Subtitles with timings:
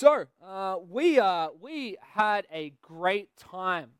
[0.00, 3.90] So uh, we uh, we had a great time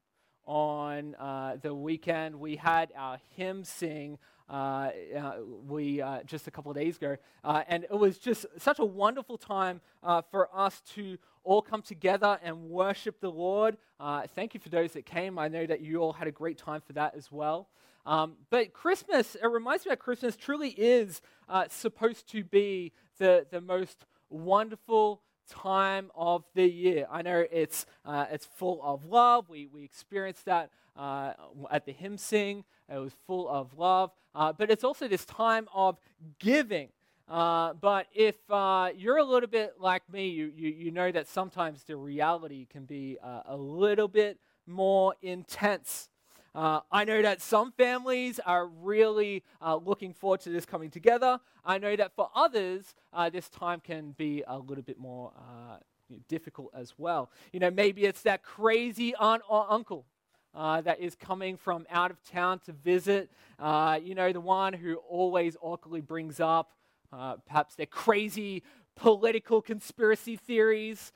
[0.46, 2.40] on uh, the weekend.
[2.40, 4.16] We had our hymn sing.
[4.48, 5.32] Uh, uh,
[5.68, 9.36] we uh, just a couple of days ago, and it was just such a wonderful
[9.36, 9.82] time
[10.30, 13.76] for us to all come together and worship the Lord.
[14.34, 15.38] thank you for those that came.
[15.38, 17.68] I know that you all had a great time for that as well.
[18.06, 21.20] Um, but Christmas, it reminds me that Christmas truly is
[21.68, 25.20] supposed to be the, the most wonderful
[25.50, 27.06] time of the year.
[27.10, 29.48] I know it's, uh, it's full of love.
[29.48, 31.32] We, we experienced that uh,
[31.70, 32.64] at the hymn sing.
[32.88, 34.10] It was full of love.
[34.34, 35.98] Uh, but it's also this time of
[36.38, 36.88] giving.
[37.28, 41.28] Uh, but if uh, you're a little bit like me, you, you, you know that
[41.28, 46.09] sometimes the reality can be uh, a little bit more intense.
[46.54, 51.38] Uh, I know that some families are really uh, looking forward to this coming together.
[51.64, 55.76] I know that for others, uh, this time can be a little bit more uh,
[56.28, 57.30] difficult as well.
[57.52, 60.06] You know, maybe it's that crazy aunt or uncle
[60.52, 63.30] uh, that is coming from out of town to visit.
[63.60, 66.72] Uh, you know, the one who always awkwardly brings up
[67.46, 68.62] perhaps their crazy
[68.96, 71.12] political conspiracy theories.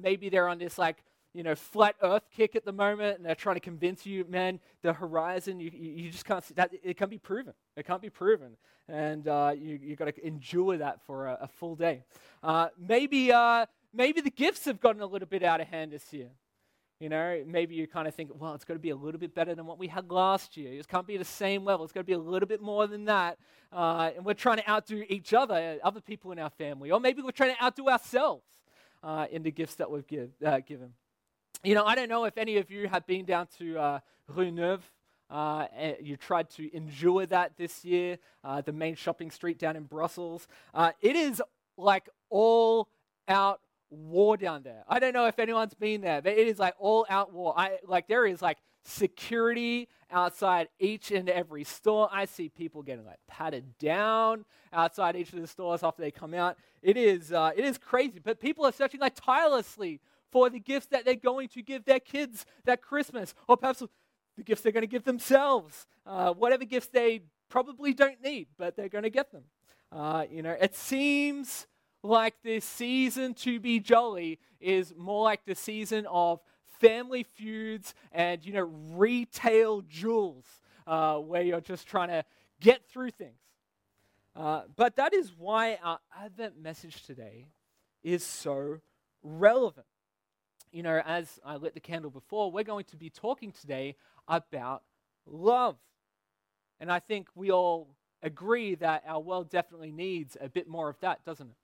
[0.00, 0.98] maybe they're on this like
[1.38, 4.58] you know, flat earth kick at the moment and they're trying to convince you, man,
[4.82, 6.72] the horizon, you, you just can't see that.
[6.82, 7.54] It can't be proven.
[7.76, 8.56] It can't be proven.
[8.88, 12.02] And uh, you, you've got to endure that for a, a full day.
[12.42, 16.12] Uh, maybe, uh, maybe the gifts have gotten a little bit out of hand this
[16.12, 16.30] year.
[16.98, 19.32] You know, maybe you kind of think, well, it's got to be a little bit
[19.32, 20.72] better than what we had last year.
[20.72, 21.84] It can't be the same level.
[21.84, 23.38] It's got to be a little bit more than that.
[23.72, 26.90] Uh, and we're trying to outdo each other, other people in our family.
[26.90, 28.42] Or maybe we're trying to outdo ourselves
[29.04, 30.94] uh, in the gifts that we've give, uh, given.
[31.64, 34.52] You know, I don't know if any of you have been down to uh, Rue
[34.52, 34.88] Neuve.
[35.28, 35.66] Uh,
[36.00, 40.46] you tried to enjoy that this year, uh, the main shopping street down in Brussels.
[40.72, 41.42] Uh, it is
[41.76, 42.88] like all
[43.26, 44.84] out war down there.
[44.88, 47.54] I don't know if anyone's been there, but it is like all out war.
[47.56, 52.08] I like there is like security outside each and every store.
[52.12, 56.34] I see people getting like patted down outside each of the stores after they come
[56.34, 56.56] out.
[56.82, 60.86] It is uh, it is crazy, but people are searching like tirelessly for the gifts
[60.86, 63.82] that they're going to give their kids that Christmas, or perhaps
[64.36, 68.76] the gifts they're going to give themselves, uh, whatever gifts they probably don't need, but
[68.76, 69.44] they're going to get them.
[69.90, 71.66] Uh, you know, it seems
[72.02, 76.40] like this season to be jolly is more like the season of
[76.80, 80.44] family feuds and, you know, retail jewels,
[80.86, 82.24] uh, where you're just trying to
[82.60, 83.40] get through things.
[84.36, 87.46] Uh, but that is why our Advent message today
[88.04, 88.78] is so
[89.22, 89.86] relevant
[90.72, 93.96] you know, as I lit the candle before, we're going to be talking today
[94.26, 94.82] about
[95.26, 95.76] love.
[96.80, 97.88] And I think we all
[98.22, 101.56] agree that our world definitely needs a bit more of that, doesn't it?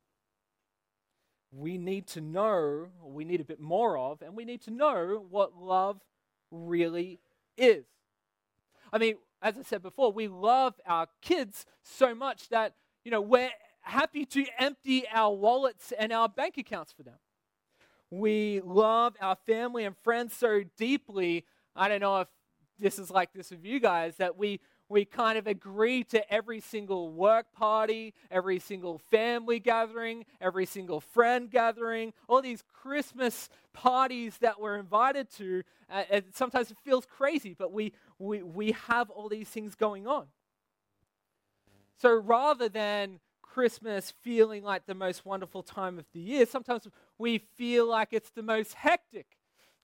[1.52, 5.24] We need to know, we need a bit more of, and we need to know
[5.30, 6.00] what love
[6.50, 7.20] really
[7.56, 7.84] is.
[8.92, 13.20] I mean, as I said before, we love our kids so much that, you know,
[13.20, 13.50] we're
[13.82, 17.18] happy to empty our wallets and our bank accounts for them
[18.18, 21.44] we love our family and friends so deeply.
[21.74, 22.28] I don't know if
[22.78, 26.60] this is like this with you guys, that we, we kind of agree to every
[26.60, 34.36] single work party, every single family gathering, every single friend gathering, all these Christmas parties
[34.40, 35.62] that we're invited to.
[35.90, 40.26] Uh, sometimes it feels crazy, but we, we, we have all these things going on.
[41.96, 46.88] So rather than Christmas feeling like the most wonderful time of the year, sometimes
[47.18, 49.26] we feel like it's the most hectic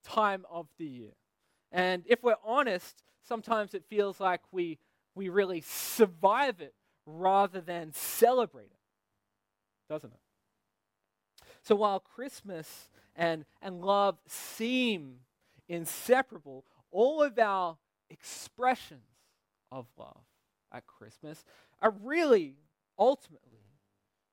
[0.05, 1.13] time of the year.
[1.73, 4.79] And if we're honest, sometimes it feels like we,
[5.15, 6.75] we really survive it
[7.07, 8.79] rather than celebrate it,
[9.89, 10.21] doesn't it?
[11.63, 15.17] So while Christmas and, and love seem
[15.69, 17.77] inseparable, all of our
[18.09, 19.03] expressions
[19.71, 20.23] of love
[20.73, 21.45] at Christmas
[21.81, 22.57] are really
[22.99, 23.61] ultimately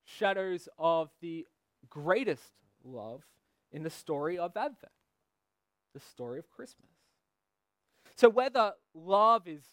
[0.03, 1.45] shadows of the
[1.89, 2.53] greatest
[2.87, 3.23] love
[3.71, 4.91] in the story of Advent,
[5.93, 6.89] the story of Christmas.
[8.15, 9.63] So, whether love is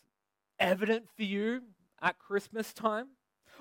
[0.58, 1.62] evident for you
[2.02, 3.08] at Christmas time,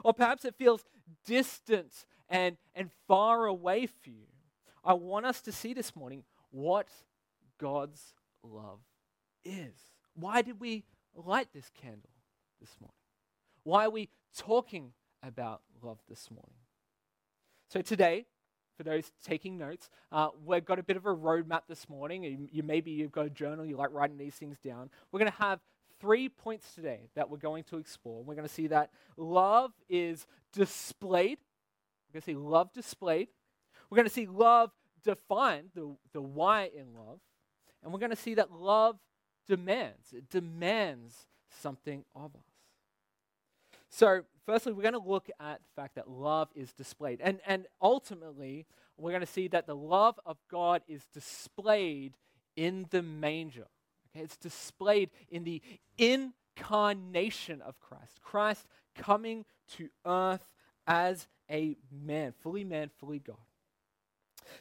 [0.03, 0.83] or perhaps it feels
[1.25, 4.27] distant and, and far away for you,
[4.83, 6.87] I want us to see this morning what
[7.57, 8.13] God's
[8.43, 8.79] love
[9.45, 9.73] is.
[10.15, 10.83] Why did we
[11.15, 12.09] light this candle
[12.59, 12.95] this morning?
[13.63, 14.91] Why are we talking
[15.21, 16.55] about love this morning?
[17.69, 18.25] So today,
[18.77, 22.23] for those taking notes, uh, we've got a bit of a roadmap this morning.
[22.23, 24.89] You, you, maybe you've got a journal, you like writing these things down.
[25.11, 25.59] We're going to have
[25.99, 28.23] three points today that we're going to explore.
[28.23, 31.37] We're going to see that love is displayed.
[32.09, 33.29] We're going to see love displayed.
[33.89, 34.71] We're going to see love
[35.03, 37.19] defined, the, the why in love,
[37.83, 38.97] and we're going to see that love
[39.47, 40.13] demands.
[40.13, 41.27] It demands
[41.61, 42.52] something of us.
[43.95, 47.21] So, firstly, we're going to look at the fact that love is displayed.
[47.21, 48.65] And, and ultimately,
[48.97, 52.17] we're going to see that the love of God is displayed
[52.55, 53.67] in the manger.
[54.09, 54.23] Okay?
[54.23, 55.61] It's displayed in the
[55.99, 58.19] incarnation of Christ.
[58.23, 59.45] Christ coming
[59.77, 60.49] to earth
[60.87, 63.37] as a man, fully man, fully God.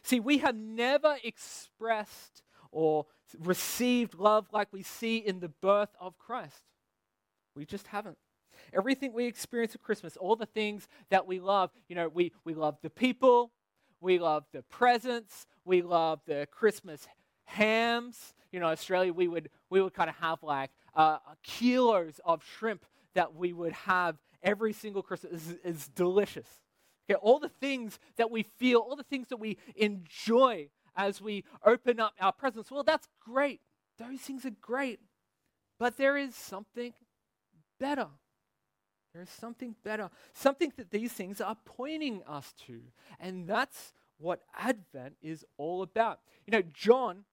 [0.03, 3.07] See, we have never expressed or
[3.43, 6.65] received love like we see in the birth of Christ.
[7.57, 8.19] We just haven't.
[8.75, 12.55] Everything we experience at Christmas, all the things that we love, you know, we, we
[12.55, 13.53] love the people,
[14.01, 17.07] we love the presents, we love the Christmas
[17.45, 18.35] hams.
[18.51, 22.85] You know, Australia, we would, we would kind of have like uh, kilos of shrimp
[23.15, 25.55] that we would have every single Christmas.
[25.65, 26.47] is, delicious.
[27.11, 31.45] Okay, all the things that we feel, all the things that we enjoy as we
[31.65, 33.61] open up our presents, well, that's great.
[33.99, 35.01] Those things are great.
[35.79, 36.93] But there is something
[37.81, 38.09] better.
[39.13, 42.81] There is something better, something that these things are pointing us to.
[43.21, 46.21] And that's what Advent is all about.
[46.47, 47.25] You know, John,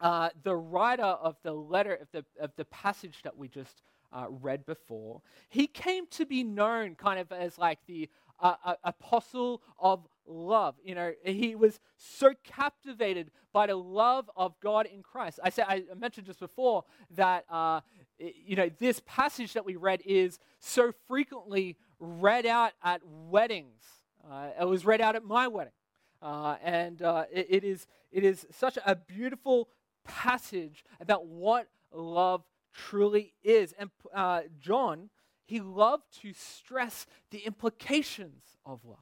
[0.00, 3.82] uh, the writer of the letter, of the, of the passage that we just
[4.12, 8.08] uh, read before, he came to be known kind of as like the
[8.40, 10.76] uh, uh apostle of love.
[10.84, 15.40] You know, he was so captivated by the love of God in Christ.
[15.42, 16.84] I said I mentioned just before
[17.16, 17.80] that uh,
[18.18, 23.82] you know, this passage that we read is so frequently read out at weddings.
[24.28, 25.72] Uh, it was read out at my wedding.
[26.20, 29.68] Uh, and uh, it, it, is, it is such a beautiful
[30.04, 32.42] passage about what love
[32.74, 33.72] truly is.
[33.78, 35.10] And uh, John,
[35.44, 38.98] he loved to stress the implications of love.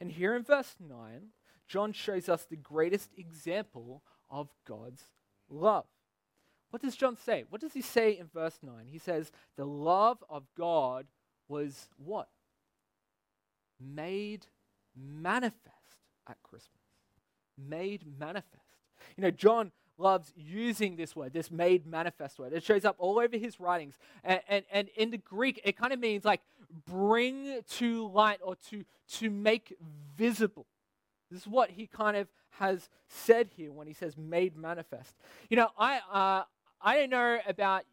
[0.00, 1.28] And here in verse 9,
[1.66, 5.02] John shows us the greatest example of God's
[5.48, 5.86] love.
[6.70, 7.44] What does John say?
[7.48, 8.86] What does he say in verse 9?
[8.90, 11.06] He says, The love of God
[11.48, 12.28] was what?
[13.80, 14.46] Made
[14.96, 15.64] manifest
[16.28, 16.82] at Christmas.
[17.56, 18.62] Made manifest.
[19.16, 22.52] You know, John loves using this word, this made manifest word.
[22.52, 23.94] It shows up all over his writings.
[24.22, 26.40] And, and, and in the Greek, it kind of means like
[26.86, 29.76] bring to light or to, to make
[30.16, 30.66] visible.
[31.30, 32.28] This is what he kind of
[32.58, 35.14] has said here when he says made manifest.
[35.50, 36.44] You know, I, uh,
[36.80, 37.84] I don't know about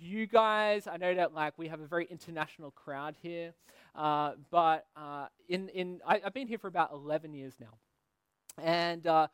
[0.00, 0.86] you guys.
[0.86, 3.54] I know that like we have a very international crowd here,
[3.94, 7.78] uh, but uh, in in I, have been here for about 11 years now,
[8.62, 9.28] and uh,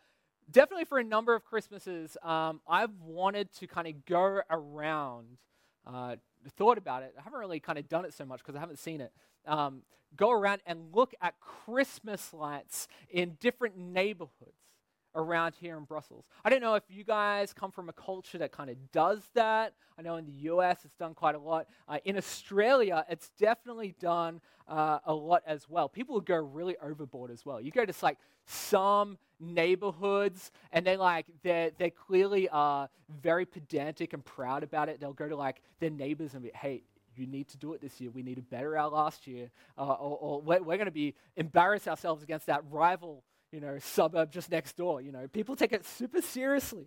[0.50, 5.38] definitely for a number of Christmases, um, I've wanted to kind of go around.
[5.86, 6.16] Uh,
[6.56, 7.14] thought about it.
[7.18, 9.12] I haven't really kind of done it so much because I haven't seen it.
[9.46, 9.82] Um,
[10.16, 14.69] go around and look at Christmas lights in different neighborhoods
[15.14, 16.24] around here in Brussels.
[16.44, 19.74] I don't know if you guys come from a culture that kind of does that.
[19.98, 21.66] I know in the US it's done quite a lot.
[21.88, 25.88] Uh, in Australia, it's definitely done uh, a lot as well.
[25.88, 27.60] People go really overboard as well.
[27.60, 32.88] You go to like some neighborhoods and they like they're they clearly are
[33.22, 35.00] very pedantic and proud about it.
[35.00, 36.82] They'll go to like their neighbors and be, hey,
[37.16, 38.10] you need to do it this year.
[38.10, 41.14] We need to better our last year, uh, or, or, we're, we're going to be
[41.36, 45.00] embarrass ourselves against that rival you know, suburb just next door.
[45.00, 46.86] You know, people take it super seriously.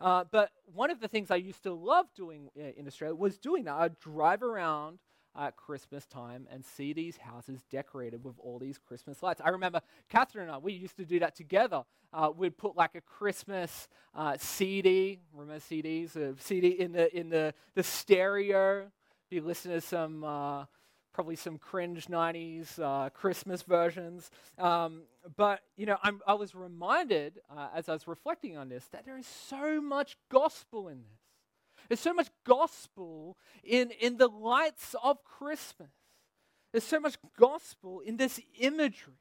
[0.00, 3.64] Uh, but one of the things I used to love doing in Australia was doing
[3.64, 3.74] that.
[3.74, 4.98] I'd drive around
[5.38, 9.40] at Christmas time and see these houses decorated with all these Christmas lights.
[9.44, 11.82] I remember Catherine and I, we used to do that together.
[12.12, 17.28] Uh, we'd put like a Christmas uh, CD, remember CDs, a CD in the in
[17.28, 18.90] the the stereo.
[19.28, 20.64] Be listening to some uh,
[21.16, 24.30] probably some cringe 90s uh, Christmas versions.
[24.58, 25.04] Um,
[25.34, 29.06] but, you know, I'm, i was reminded uh, as I was reflecting on this that
[29.06, 31.88] there is so much gospel in this.
[31.88, 35.88] There's so much gospel in, in the lights of Christmas.
[36.70, 39.14] There's so much gospel in this imagery.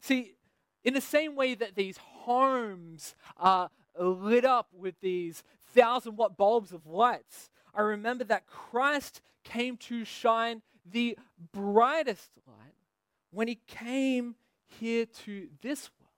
[0.00, 0.36] See,
[0.84, 3.68] in the same way that these homes are
[4.00, 5.42] lit up with these
[5.74, 11.18] thousand watt bulbs of lights, I remember that Christ came to shine the
[11.52, 12.74] brightest light
[13.30, 14.34] when he came
[14.66, 16.12] here to this world.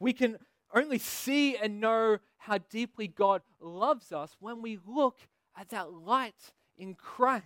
[0.00, 0.38] We can
[0.74, 5.18] only see and know how deeply God loves us when we look
[5.56, 7.44] at that light in Christ.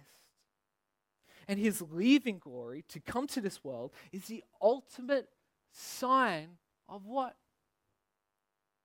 [1.48, 5.28] And his leaving glory to come to this world is the ultimate
[5.72, 7.36] sign of what?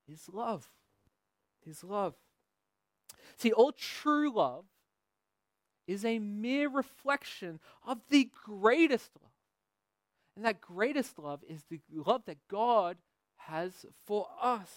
[0.08, 0.70] His love.
[1.64, 2.16] His love.
[3.38, 4.66] See, all true love
[5.88, 9.32] is a mere reflection of the greatest love.
[10.36, 12.98] And that greatest love is the love that God
[13.38, 14.70] has for us.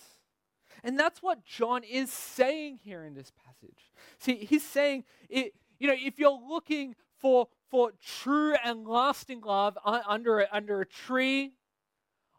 [0.83, 3.91] And that's what John is saying here in this passage.
[4.19, 9.77] See, he's saying, it, you know, if you're looking for, for true and lasting love
[9.85, 11.53] under a, under a tree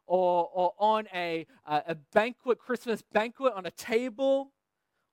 [0.07, 4.51] or, or on a, a banquet, Christmas banquet on a table,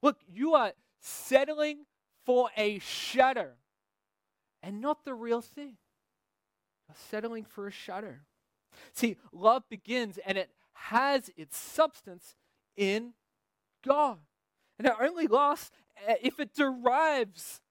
[0.02, 1.84] look, you are settling
[2.28, 3.48] for a shadow
[4.62, 5.78] and not the real thing.
[6.86, 8.16] You're settling for a shadow.
[8.92, 12.36] See, love begins and it has its substance
[12.76, 13.14] in
[13.82, 14.18] God.
[14.78, 15.70] And it only lasts
[16.06, 17.62] uh, if it derives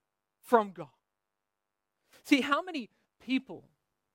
[0.42, 0.88] from God.
[2.24, 2.90] See, how many
[3.24, 3.62] people,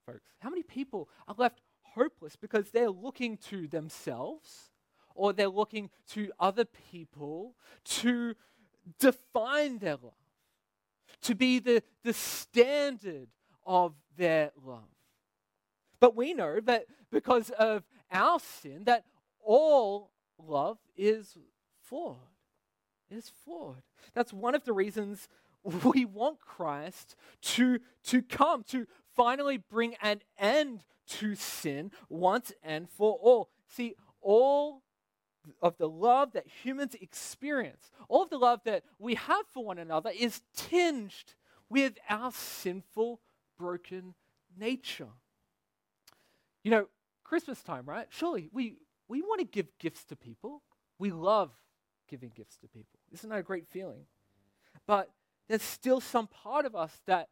[0.06, 1.62] folks, how many people are left
[1.96, 4.72] hopeless because they're looking to themselves
[5.16, 8.36] or they're looking to other people to
[9.00, 10.12] define their love,
[11.24, 13.28] to be the, the standard
[13.66, 14.84] of their love.
[16.00, 19.06] But we know that because of our sin, that
[19.44, 21.38] all love is
[21.82, 22.18] flawed.
[23.10, 23.82] It is flawed.
[24.14, 25.28] That's one of the reasons
[25.64, 32.90] we want Christ to, to come, to finally bring an end to sin once and
[32.90, 33.50] for all.
[33.68, 34.83] See, all
[35.62, 39.78] of the love that humans experience, all of the love that we have for one
[39.78, 41.36] another is tinged
[41.70, 43.20] with our sinful,
[43.58, 44.14] broken
[44.58, 45.10] nature.
[46.64, 46.88] You know,
[47.24, 48.08] Christmas time, right?
[48.10, 50.62] Surely we, we want to give gifts to people.
[51.00, 51.52] We love
[52.10, 53.00] giving gifts to people.
[53.12, 54.06] Isn't that a great feeling?
[54.86, 55.10] But
[55.50, 57.30] there's still some part of us that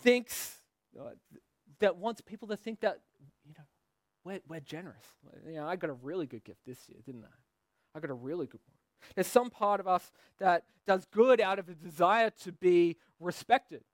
[0.00, 0.56] thinks,
[0.98, 1.10] uh,
[1.78, 3.00] that wants people to think that,
[4.26, 5.04] we're, we're generous.
[5.46, 7.96] You know, I got a really good gift this year, didn't I?
[7.96, 8.76] I got a really good one.
[9.14, 13.84] There's some part of us that does good out of a desire to be respected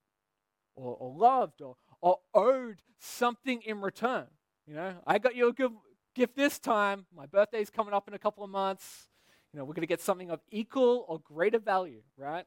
[0.74, 4.26] or, or loved or, or owed something in return.
[4.66, 5.72] You know, I got you a good
[6.14, 7.04] gift this time.
[7.14, 9.08] My birthday's coming up in a couple of months.
[9.52, 12.46] You know, we're going to get something of equal or greater value, right?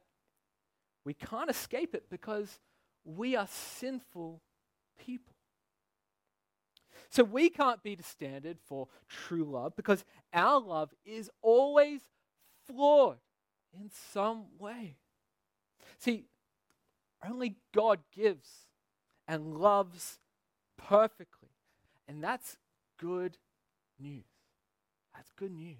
[1.04, 2.58] We can't escape it because
[3.04, 4.42] we are sinful
[4.98, 5.35] people.
[7.10, 12.00] So we can't be the standard for true love because our love is always
[12.66, 13.18] flawed
[13.78, 14.96] in some way.
[15.98, 16.26] See,
[17.28, 18.48] only God gives
[19.26, 20.18] and loves
[20.76, 21.50] perfectly.
[22.08, 22.56] And that's
[22.98, 23.36] good
[23.98, 24.24] news.
[25.14, 25.78] That's good news.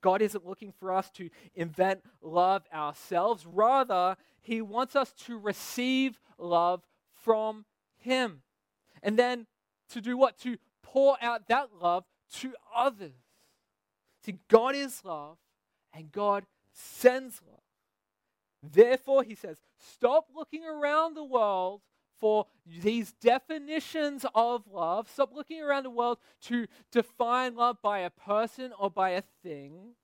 [0.00, 3.46] God isn't looking for us to invent love ourselves.
[3.46, 6.82] Rather, He wants us to receive love
[7.22, 7.64] from
[7.96, 8.42] Him.
[9.02, 9.46] And then
[9.90, 10.38] to do what?
[10.38, 12.04] To pour out that love
[12.40, 13.12] to others.
[14.24, 15.36] See, God is love,
[15.92, 17.60] and God sends love.
[18.62, 21.82] Therefore, He says, stop looking around the world
[22.18, 25.10] for these definitions of love.
[25.10, 29.94] Stop looking around the world to define love by a person or by a thing.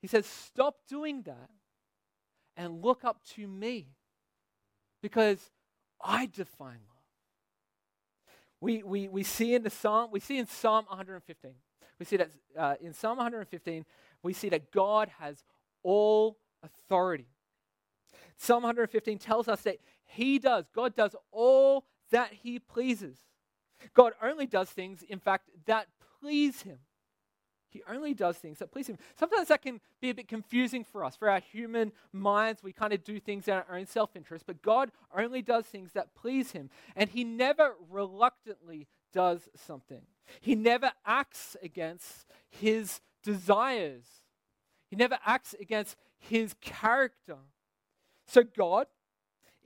[0.00, 1.50] He says, stop doing that
[2.56, 3.88] and look up to me
[5.02, 5.50] because
[6.00, 6.95] I define love.
[8.60, 11.52] We, we, we see in the Psalm, we see in Psalm 115,
[11.98, 13.84] we see that uh, in Psalm 115,
[14.22, 15.44] we see that God has
[15.82, 17.28] all authority.
[18.36, 20.64] Psalm 115 tells us that he does.
[20.74, 23.18] God does all that He pleases.
[23.94, 25.88] God only does things, in fact, that
[26.20, 26.78] please Him.
[27.68, 28.98] He only does things that please Him.
[29.18, 31.16] Sometimes that can be a bit confusing for us.
[31.16, 34.62] For our human minds, we kind of do things in our own self interest, but
[34.62, 36.70] God only does things that please Him.
[36.94, 40.02] And He never reluctantly does something,
[40.40, 44.04] He never acts against His desires,
[44.88, 47.38] He never acts against His character.
[48.28, 48.88] So, God,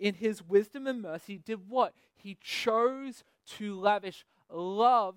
[0.00, 1.95] in his wisdom and mercy, did what?
[2.16, 3.23] He chose
[3.59, 5.16] to lavish love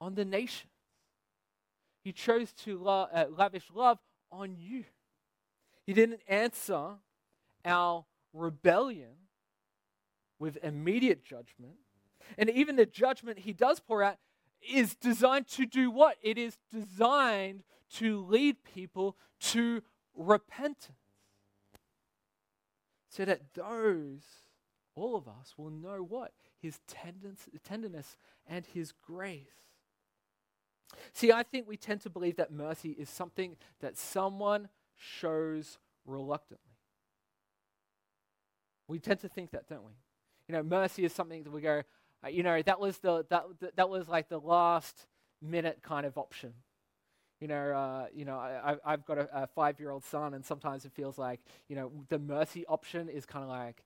[0.00, 0.68] on the nation.
[2.04, 3.98] He chose to lo- uh, lavish love
[4.30, 4.84] on you.
[5.86, 6.96] He didn't answer
[7.64, 9.14] our rebellion
[10.38, 11.76] with immediate judgment.
[12.36, 14.18] And even the judgment he does pour out
[14.60, 16.16] is designed to do what?
[16.22, 17.62] It is designed
[17.94, 19.82] to lead people to
[20.14, 20.98] repentance
[23.08, 24.22] so that those,
[24.94, 26.32] all of us, will know what?
[26.60, 29.73] His tenderness and his grace.
[31.12, 36.58] See, I think we tend to believe that mercy is something that someone shows reluctantly.
[38.88, 39.92] We tend to think that, don't we?
[40.48, 41.82] You know, mercy is something that we go,
[42.24, 43.44] uh, you know, that was the that
[43.76, 45.06] that was like the last
[45.40, 46.52] minute kind of option.
[47.40, 50.92] You know, uh, you know, I, I've got a, a five-year-old son, and sometimes it
[50.92, 53.82] feels like, you know, the mercy option is kind of like,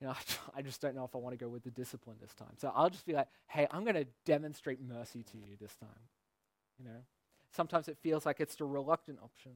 [0.00, 0.14] you you know,
[0.56, 2.54] I just don't know if I want to go with the discipline this time.
[2.58, 5.88] So I'll just be like, hey, I'm going to demonstrate mercy to you this time.
[6.78, 7.00] You know,
[7.54, 9.52] sometimes it feels like it's the reluctant option.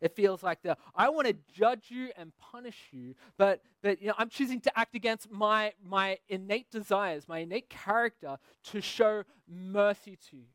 [0.00, 4.08] It feels like the I want to judge you and punish you, but but you
[4.08, 9.24] know I'm choosing to act against my my innate desires, my innate character to show
[9.48, 10.46] mercy to you.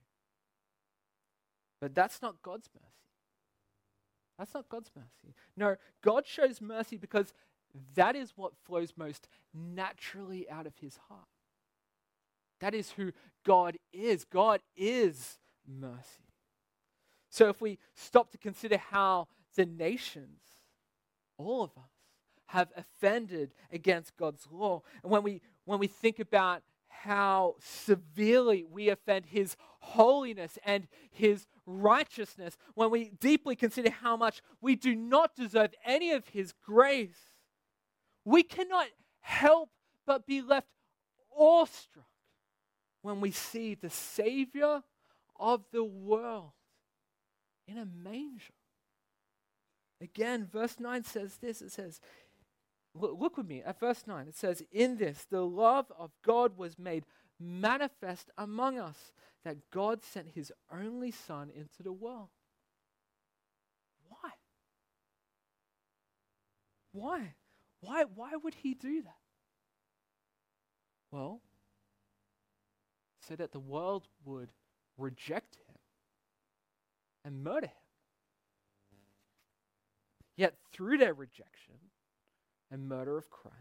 [1.81, 2.85] But that's not God's mercy.
[4.37, 5.35] That's not God's mercy.
[5.57, 7.33] No, God shows mercy because
[7.95, 11.27] that is what flows most naturally out of his heart.
[12.59, 13.11] That is who
[13.45, 14.25] God is.
[14.25, 15.37] God is
[15.69, 16.29] mercy.
[17.29, 20.41] So if we stop to consider how the nations,
[21.37, 21.89] all of us,
[22.47, 28.89] have offended against God's law, and when we when we think about how severely we
[28.89, 35.35] offend his holiness and his righteousness, when we deeply consider how much we do not
[35.35, 37.29] deserve any of his grace,
[38.25, 38.87] we cannot
[39.21, 39.69] help
[40.05, 40.67] but be left
[41.37, 42.05] awestruck
[43.01, 44.81] when we see the Savior
[45.39, 46.51] of the world
[47.67, 48.53] in a manger.
[50.01, 51.99] Again, verse 9 says this it says,
[52.93, 54.27] look with me at verse 9.
[54.27, 57.05] It says, In this, the love of God was made
[57.39, 59.13] manifest among us,
[59.45, 62.29] that God sent his only Son into the world.
[64.09, 64.31] Why?
[66.91, 67.35] Why?
[67.81, 69.15] Why, why would he do that?
[71.11, 71.41] Well,
[73.27, 74.49] so that the world would
[74.99, 75.75] reject him
[77.23, 77.73] and murder him.
[80.35, 81.75] Yet through their rejection
[82.71, 83.55] and murder of Christ,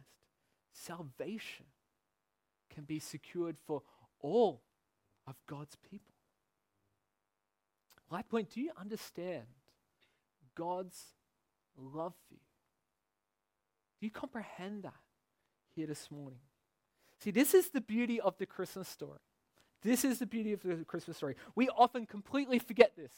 [0.73, 1.67] salvation
[2.73, 3.83] can be secured for
[4.21, 4.63] all
[5.27, 6.15] of God's people.
[8.13, 9.45] LifePoint, do you understand
[10.55, 11.15] God's
[11.77, 12.41] love for you?
[14.01, 14.95] Do you comprehend that
[15.75, 16.41] here this morning?
[17.19, 19.19] See, this is the beauty of the Christmas story.
[19.83, 21.37] This is the beauty of the Christmas story.
[21.55, 23.13] We often completely forget this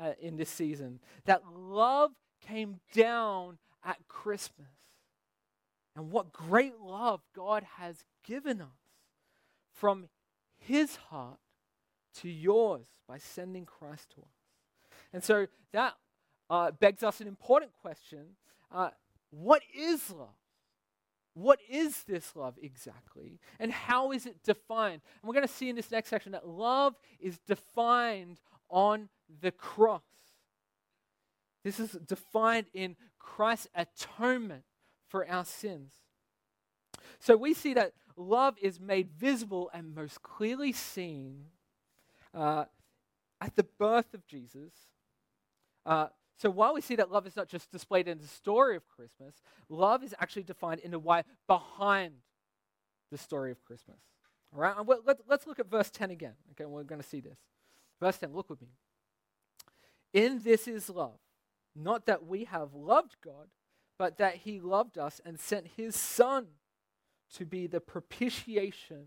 [0.00, 2.12] uh, in this season that love
[2.46, 4.66] came down at Christmas.
[5.96, 8.68] And what great love God has given us
[9.74, 10.08] from
[10.56, 11.38] his heart
[12.20, 15.00] to yours by sending Christ to us.
[15.12, 15.94] And so that
[16.50, 18.36] uh, begs us an important question
[18.72, 18.90] uh,
[19.30, 20.28] What is love?
[21.38, 23.38] What is this love exactly?
[23.60, 25.02] And how is it defined?
[25.22, 29.08] And we're going to see in this next section that love is defined on
[29.40, 30.02] the cross.
[31.62, 34.64] This is defined in Christ's atonement
[35.06, 35.92] for our sins.
[37.20, 41.44] So we see that love is made visible and most clearly seen
[42.34, 42.64] uh,
[43.40, 44.72] at the birth of Jesus.
[45.86, 48.88] Uh, so while we see that love is not just displayed in the story of
[48.88, 52.14] Christmas, love is actually defined in the why behind
[53.10, 53.98] the story of Christmas.
[54.54, 54.74] All right,
[55.04, 56.34] let's, let's look at verse 10 again.
[56.52, 57.38] Okay, we're going to see this.
[58.00, 58.68] Verse 10, look with me.
[60.12, 61.18] In this is love,
[61.74, 63.48] not that we have loved God,
[63.98, 66.46] but that he loved us and sent his Son
[67.34, 69.06] to be the propitiation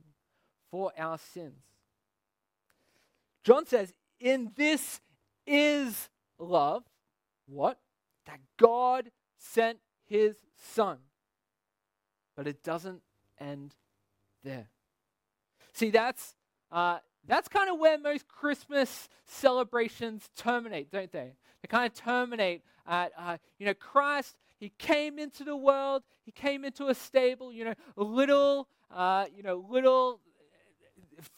[0.70, 1.64] for our sins.
[3.44, 5.00] John says, In this
[5.48, 6.84] is love.
[7.52, 7.80] What?
[8.26, 10.36] That God sent his
[10.74, 10.98] Son.
[12.36, 13.02] But it doesn't
[13.40, 13.76] end
[14.44, 14.68] there.
[15.74, 16.36] See, that's
[16.72, 21.34] uh, that's kind of where most Christmas celebrations terminate, don't they?
[21.62, 26.32] They kind of terminate at, uh, you know, Christ, he came into the world, he
[26.32, 30.20] came into a stable, you know, a little, uh, you know, little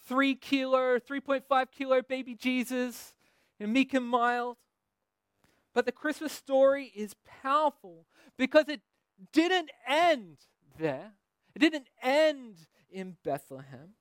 [0.08, 3.14] three kilo, 3.5 kilo baby Jesus,
[3.60, 4.58] and meek and mild.
[5.74, 8.06] But the Christmas story is powerful
[8.38, 8.82] because it
[9.32, 10.38] didn't end
[10.78, 11.14] there.
[11.56, 12.56] It didn't end
[12.92, 13.96] in Bethlehem.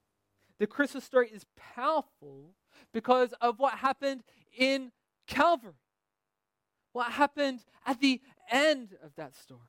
[0.59, 2.55] The Christmas story is powerful
[2.93, 4.23] because of what happened
[4.57, 4.93] in
[5.27, 5.73] Calvary.
[6.93, 9.61] What happened at the end of that story.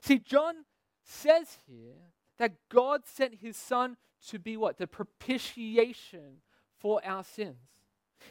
[0.00, 0.64] See, John
[1.04, 1.96] says here
[2.38, 3.96] that God sent his son
[4.28, 4.78] to be what?
[4.78, 6.42] The propitiation
[6.78, 7.56] for our sins.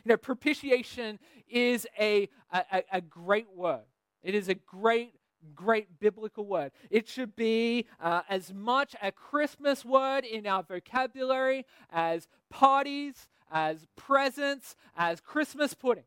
[0.03, 3.85] You know, propitiation is a, a, a great word.
[4.23, 5.15] It is a great,
[5.55, 6.71] great biblical word.
[6.89, 13.85] It should be uh, as much a Christmas word in our vocabulary as parties, as
[13.95, 16.03] presents, as Christmas pudding.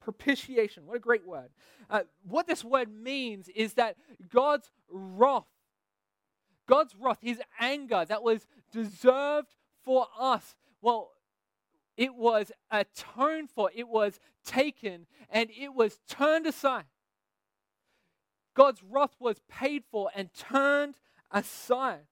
[0.00, 0.86] Propitiation.
[0.86, 1.48] What a great word.
[1.88, 3.96] Uh, what this word means is that
[4.32, 5.46] God's wrath,
[6.68, 11.12] God's wrath, his anger that was deserved for us, well,
[11.96, 16.84] it was atoned for, it was taken, and it was turned aside.
[18.54, 20.96] God's wrath was paid for and turned
[21.30, 22.06] aside.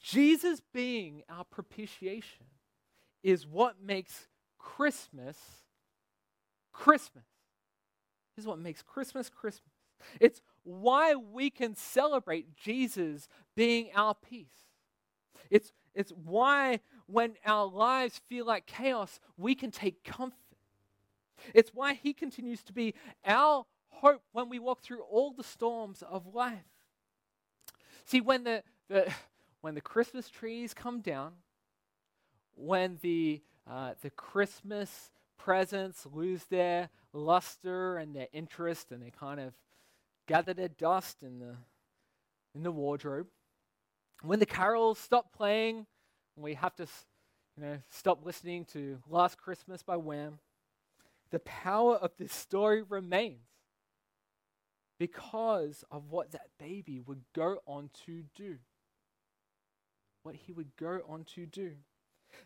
[0.00, 2.46] Jesus being our propitiation
[3.22, 5.36] is what makes Christmas
[6.72, 7.24] Christmas.
[8.36, 9.72] This Is what makes Christmas Christmas.
[10.18, 14.46] It's why we can celebrate Jesus being our peace.
[15.50, 20.36] It's, it's why when our lives feel like chaos, we can take comfort.
[21.54, 22.94] It's why He continues to be
[23.24, 26.58] our hope when we walk through all the storms of life.
[28.04, 29.12] See, when the, the,
[29.60, 31.32] when the Christmas trees come down,
[32.56, 39.40] when the, uh, the Christmas presents lose their luster and their interest and they kind
[39.40, 39.54] of
[40.26, 41.56] gather their dust in the,
[42.54, 43.26] in the wardrobe,
[44.22, 45.86] when the carols stop playing,
[46.36, 46.86] we have to
[47.56, 50.38] you know, stop listening to Last Christmas by Wham,
[51.30, 53.46] the power of this story remains
[54.98, 58.56] because of what that baby would go on to do.
[60.22, 61.72] What he would go on to do.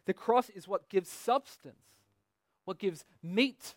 [0.06, 1.84] The cross is what gives substance,
[2.64, 3.74] what gives meat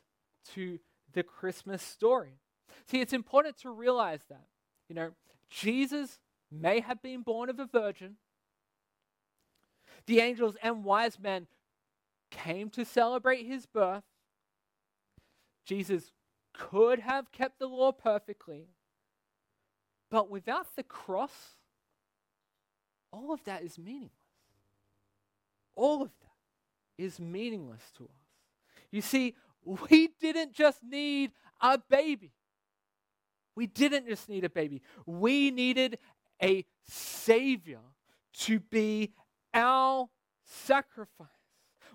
[0.53, 0.79] to
[1.13, 2.39] the Christmas story.
[2.85, 4.45] See, it's important to realize that.
[4.87, 5.11] You know,
[5.49, 6.19] Jesus
[6.51, 8.17] may have been born of a virgin.
[10.07, 11.47] The angels and wise men
[12.31, 14.03] came to celebrate his birth.
[15.65, 16.11] Jesus
[16.53, 18.69] could have kept the law perfectly.
[20.09, 21.57] But without the cross,
[23.11, 24.11] all of that is meaningless.
[25.75, 28.09] All of that is meaningless to us.
[28.91, 32.31] You see, we didn't just need a baby.
[33.55, 34.81] We didn't just need a baby.
[35.05, 35.99] We needed
[36.41, 37.81] a Savior
[38.39, 39.11] to be
[39.57, 40.07] our
[40.45, 41.27] sacrifice.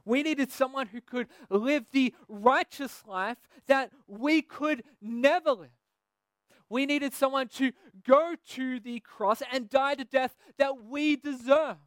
[0.04, 5.70] We needed someone who could live the righteous life that we could never live.
[6.68, 7.72] We needed someone to
[8.06, 11.78] go to the cross and die to death that we deserved.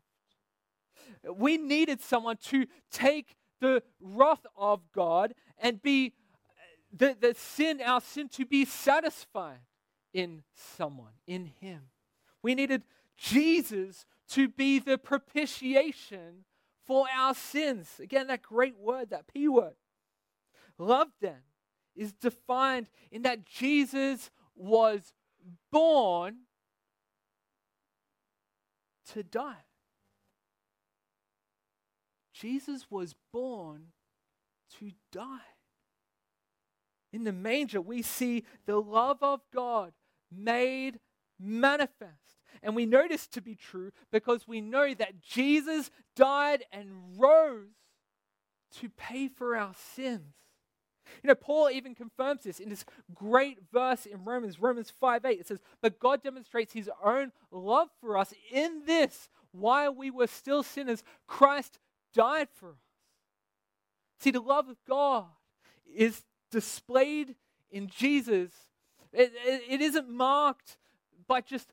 [1.35, 6.61] We needed someone to take the wrath of God and be uh,
[6.95, 9.59] the, the sin, our sin, to be satisfied
[10.13, 11.81] in someone, in Him.
[12.41, 12.83] We needed
[13.17, 16.45] Jesus to be the propitiation
[16.85, 17.89] for our sins.
[17.99, 19.75] Again, that great word, that P word.
[20.77, 21.43] Love then
[21.95, 25.13] is defined in that Jesus was
[25.71, 26.37] born
[29.13, 29.63] to die.
[32.33, 33.87] Jesus was born
[34.79, 35.39] to die.
[37.13, 39.93] In the manger, we see the love of God
[40.29, 40.99] made
[41.39, 42.34] manifest.
[42.63, 47.67] And we know this to be true because we know that Jesus died and rose
[48.79, 50.33] to pay for our sins.
[51.23, 55.39] You know, Paul even confirms this in this great verse in Romans, Romans 5 8.
[55.39, 60.27] It says, But God demonstrates his own love for us in this while we were
[60.27, 61.79] still sinners, Christ
[62.13, 62.75] died for us.
[64.19, 65.25] See, the love of God
[65.95, 67.35] is displayed
[67.71, 68.51] in Jesus.
[69.13, 70.77] It, it, it isn't marked
[71.27, 71.71] by just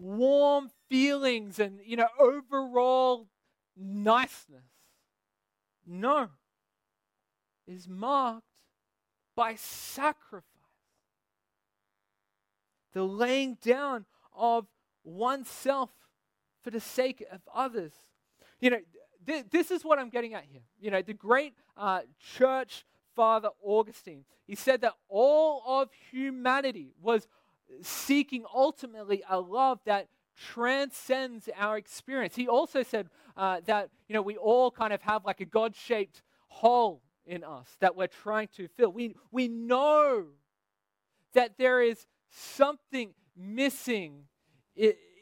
[0.00, 3.28] warm feelings and, you know, overall
[3.76, 4.64] niceness.
[5.86, 6.28] No.
[7.66, 8.46] Is marked
[9.36, 10.44] by sacrifice.
[12.92, 14.66] The laying down of
[15.04, 15.90] oneself
[16.62, 17.92] for the sake of others.
[18.60, 18.80] You know,
[19.26, 20.62] th- this is what I'm getting at here.
[20.80, 22.84] You know, the great uh, church
[23.14, 27.28] father Augustine, he said that all of humanity was
[27.82, 32.34] seeking ultimately a love that transcends our experience.
[32.34, 36.22] He also said uh, that you know we all kind of have like a God-shaped
[36.48, 38.92] hole in us that we're trying to fill.
[38.92, 40.26] We we know
[41.34, 44.24] that there is something missing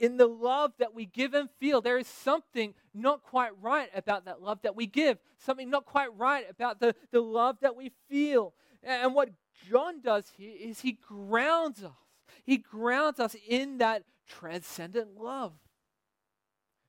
[0.00, 1.80] in, the love that we give and feel.
[1.80, 5.18] There is something not quite right about that love that we give.
[5.38, 8.54] Something not quite right about the, the love that we feel.
[8.82, 9.30] And what
[9.68, 12.07] John does here is he grounds us
[12.48, 15.52] he grounds us in that transcendent love.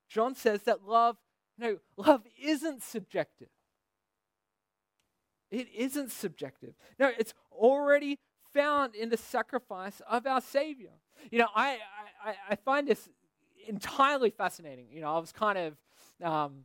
[0.08, 1.18] John says that love,
[1.58, 3.50] no, love isn't subjective.
[5.50, 6.72] It isn't subjective.
[6.98, 8.18] No, it's already
[8.54, 10.92] found in the sacrifice of our Savior.
[11.30, 11.76] You know, I,
[12.24, 13.10] I, I find this
[13.68, 14.86] entirely fascinating.
[14.90, 16.60] You know, I was kind of um,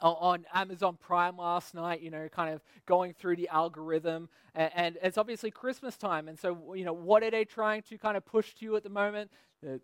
[0.00, 4.28] on Amazon Prime last night, you know, kind of going through the algorithm.
[4.54, 6.28] And, and, it's obviously Christmas time.
[6.28, 8.82] And so, you know, what are they trying to kind of push to you at
[8.82, 9.30] the moment?
[9.62, 9.80] The,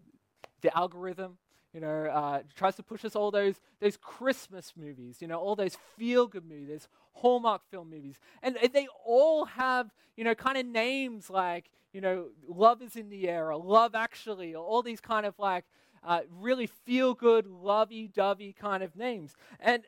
[0.61, 1.38] the algorithm.
[1.73, 5.57] you know, uh, tries to push us all those, those Christmas movies, you know, all
[5.57, 8.21] those feel good movies, those Hallmark film movies.
[8.43, 13.09] And they all have, you know, kind of names like, you know, Love is in
[13.09, 15.64] the Air or Love Actually, or all these kind of like
[16.02, 19.35] uh, really feel good, lovey dovey kind of names.
[19.61, 19.85] And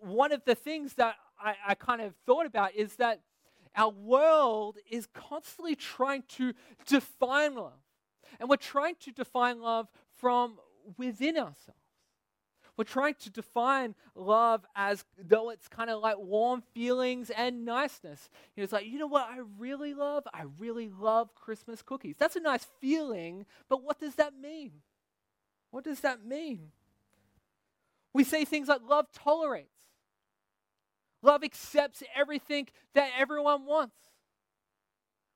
[0.00, 3.20] one of the things that I, I kind of thought about is that
[3.76, 6.54] our world is constantly trying to
[6.86, 7.80] define love.
[8.40, 9.88] And we're trying to define love
[10.18, 10.58] from
[10.96, 11.81] within ourselves.
[12.76, 18.30] We're trying to define love as though it's kind of like warm feelings and niceness.
[18.56, 20.24] You know, it's like, you know what I really love?
[20.32, 22.16] I really love Christmas cookies.
[22.18, 24.72] That's a nice feeling, but what does that mean?
[25.70, 26.70] What does that mean?
[28.14, 29.68] We say things like love tolerates.
[31.22, 33.96] Love accepts everything that everyone wants.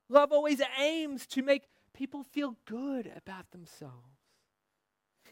[0.09, 4.19] Love always aims to make people feel good about themselves.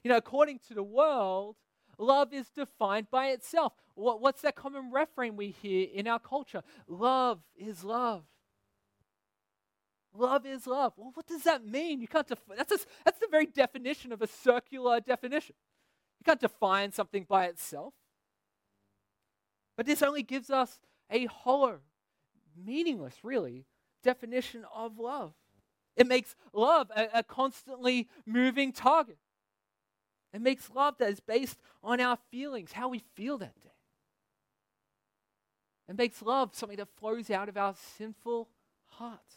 [0.04, 1.56] You know, according to the world,
[1.98, 3.74] love is defined by itself.
[3.96, 6.62] What, what's that common refrain we hear in our culture?
[6.88, 8.24] Love is love.
[10.14, 10.94] Love is love.
[10.96, 12.00] Well, what does that mean?
[12.00, 15.56] You can't def- that's, a, that's the very definition of a circular definition.
[16.20, 17.94] You can't define something by itself.
[19.76, 20.80] But this only gives us
[21.12, 21.80] a hollow,
[22.56, 23.66] meaningless, really,
[24.04, 25.34] definition of love.
[25.98, 29.18] It makes love a, a constantly moving target.
[30.36, 33.70] It makes love that is based on our feelings, how we feel that day.
[35.88, 38.50] It makes love something that flows out of our sinful
[38.88, 39.36] hearts.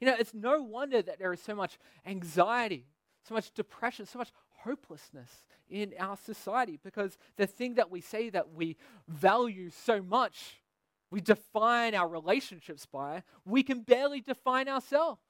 [0.00, 2.86] You know, it's no wonder that there is so much anxiety,
[3.24, 8.30] so much depression, so much hopelessness in our society because the thing that we say
[8.30, 10.62] that we value so much,
[11.10, 15.20] we define our relationships by, we can barely define ourselves.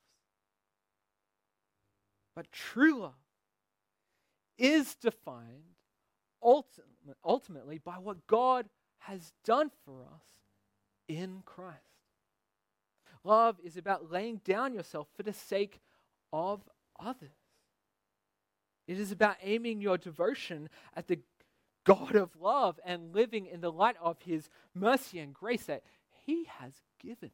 [2.37, 3.28] But true love
[4.59, 5.77] is defined
[7.25, 8.69] ultimately by what God
[8.99, 10.25] has done for us
[11.09, 11.79] in Christ.
[13.25, 15.81] Love is about laying down yourself for the sake
[16.33, 16.61] of
[16.99, 17.31] others.
[18.87, 21.21] It is about aiming your devotion at the
[21.85, 25.83] God of love and living in the light of his mercy and grace that
[26.27, 27.31] he has given.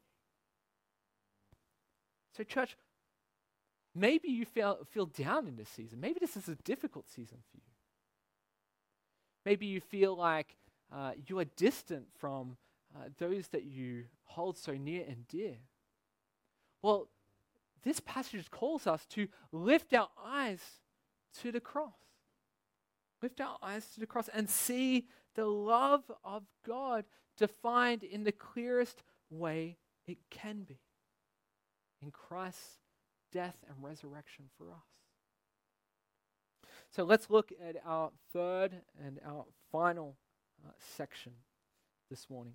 [2.36, 2.76] So, church,
[3.94, 6.00] Maybe you feel, feel down in this season.
[6.00, 7.62] Maybe this is a difficult season for you.
[9.44, 10.56] Maybe you feel like
[10.92, 12.56] uh, you are distant from
[12.94, 15.56] uh, those that you hold so near and dear.
[16.82, 17.08] Well,
[17.84, 20.60] this passage calls us to lift our eyes
[21.40, 21.92] to the cross.
[23.22, 27.04] Lift our eyes to the cross and see the love of God
[27.36, 30.80] defined in the clearest way it can be
[32.02, 32.78] in Christ's
[33.34, 34.86] death and resurrection for us.
[36.90, 40.16] So let's look at our third and our final
[40.64, 41.32] uh, section
[42.08, 42.54] this morning.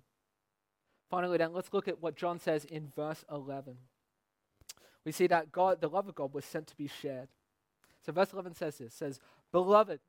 [1.10, 3.76] Finally, then, let's look at what John says in verse 11.
[5.04, 7.28] We see that God, the love of God, was sent to be shared.
[8.04, 9.20] So, verse 11 says this says,
[9.52, 10.00] Beloved,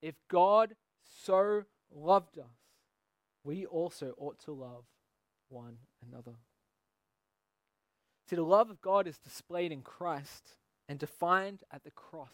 [0.00, 2.46] if God so loved us,
[3.42, 4.84] we also ought to love
[5.48, 6.36] one another.
[8.28, 10.56] See, the love of God is displayed in Christ
[10.88, 12.32] and defined at the cross.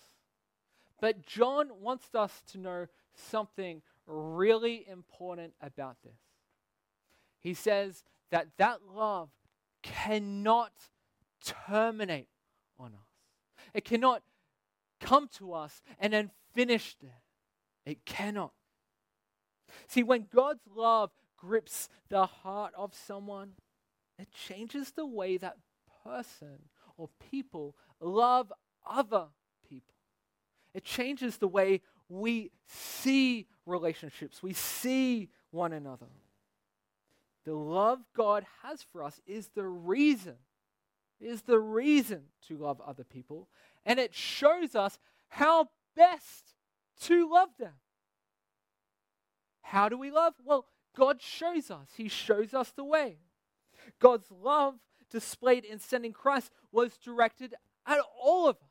[1.00, 6.18] But John wants us to know something really important about this.
[7.40, 9.30] He says that that love
[9.82, 10.72] cannot
[11.44, 12.28] terminate
[12.78, 13.08] on us.
[13.72, 14.22] It cannot
[15.00, 17.22] come to us and then finish there.
[17.86, 18.52] It cannot.
[19.86, 23.52] See, when God's love grips the heart of someone,
[24.18, 25.56] it changes the way that
[26.04, 26.58] person
[26.96, 28.52] or people love
[28.86, 29.26] other
[29.68, 29.94] people.
[30.74, 36.08] It changes the way we see relationships, we see one another.
[37.44, 40.34] The love God has for us is the reason,
[41.20, 43.48] is the reason to love other people,
[43.86, 46.54] and it shows us how best
[47.02, 47.72] to love them.
[49.62, 50.34] How do we love?
[50.44, 51.88] Well, God shows us.
[51.96, 53.18] He shows us the way.
[54.00, 54.74] God's love
[55.10, 57.54] displayed in sending Christ was directed
[57.86, 58.70] at all of us.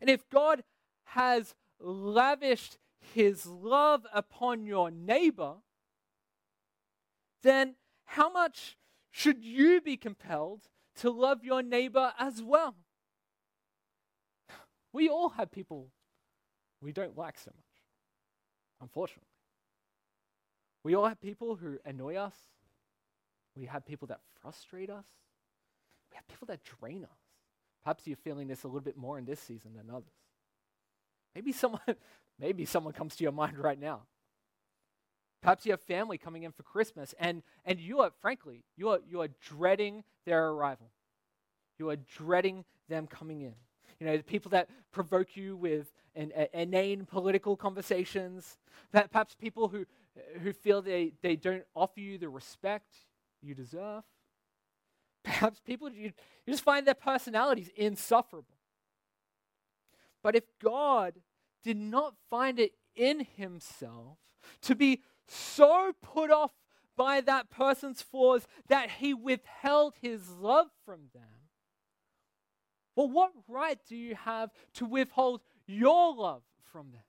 [0.00, 0.64] And if God
[1.04, 2.78] has lavished
[3.14, 5.54] his love upon your neighbor,
[7.42, 8.76] then how much
[9.10, 12.74] should you be compelled to love your neighbor as well?
[14.92, 15.88] We all have people
[16.82, 17.82] we don't like so much,
[18.80, 19.28] unfortunately.
[20.82, 22.34] We all have people who annoy us.
[23.54, 25.04] We have people that frustrate us.
[26.12, 27.18] We have people that drain us.
[27.82, 30.12] Perhaps you're feeling this a little bit more in this season than others.
[31.34, 31.80] Maybe someone,
[32.38, 34.02] Maybe someone comes to your mind right now.
[35.42, 38.98] Perhaps you have family coming in for Christmas, and, and you are, frankly, you are,
[39.08, 40.90] you are dreading their arrival.
[41.78, 43.54] You are dreading them coming in.
[43.98, 48.58] You know, the people that provoke you with an, inane political conversations,
[48.92, 49.84] perhaps people who,
[50.42, 52.94] who feel they, they don't offer you the respect
[53.40, 54.04] you deserve.
[55.24, 56.12] Perhaps people you,
[56.46, 58.58] you just find their personalities insufferable.
[60.22, 61.14] But if God
[61.64, 64.18] did not find it in himself
[64.62, 66.52] to be so put off
[66.96, 71.22] by that person's flaws that he withheld his love from them,
[72.94, 77.02] well, what right do you have to withhold your love from them?